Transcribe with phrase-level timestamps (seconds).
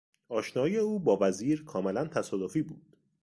[0.29, 2.97] آشنایی او با وزیر کاملا تصادفی بود.